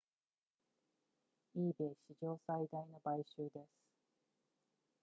[1.63, 3.67] ebay 史上最大の買収です